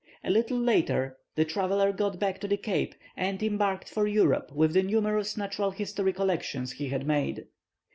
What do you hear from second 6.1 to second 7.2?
collections he had